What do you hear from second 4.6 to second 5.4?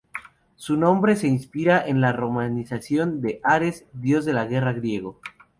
griego.